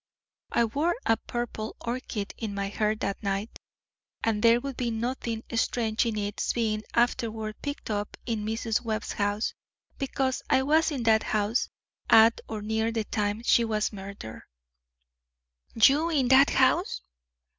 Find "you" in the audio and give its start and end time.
15.75-16.09